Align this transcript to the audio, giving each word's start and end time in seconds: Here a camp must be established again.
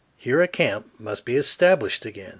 Here 0.17 0.41
a 0.41 0.47
camp 0.47 0.99
must 0.99 1.25
be 1.25 1.37
established 1.37 2.05
again. 2.05 2.29